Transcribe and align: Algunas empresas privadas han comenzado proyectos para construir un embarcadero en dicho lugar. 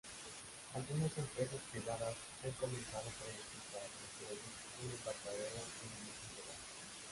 Algunas 0.73 1.15
empresas 1.15 1.61
privadas 1.71 2.15
han 2.43 2.51
comenzado 2.57 3.03
proyectos 3.21 3.63
para 3.71 3.85
construir 3.85 4.41
un 4.83 4.89
embarcadero 4.97 5.61
en 5.61 5.89
dicho 6.09 6.41
lugar. 6.41 6.57